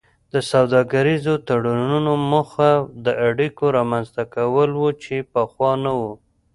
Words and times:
د 0.33 0.35
سوداګریزو 0.51 1.33
تړونونو 1.47 2.11
موخه 2.31 2.71
د 3.05 3.07
اړیکو 3.27 3.63
رامینځته 3.77 4.23
کول 4.35 4.69
وو 4.79 4.89
چې 5.03 5.15
پخوا 5.33 5.71
نه 5.83 5.91
وو 5.99 6.13